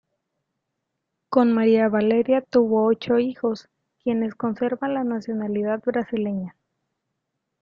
Con 1.29 1.53
María 1.53 1.87
Valeria 1.87 2.41
tuvo 2.41 2.87
ocho 2.87 3.19
hijos, 3.19 3.69
quienes 4.03 4.33
conservan 4.33 4.95
la 4.95 5.03
nacionalidad 5.03 5.79
brasileña. 5.85 6.55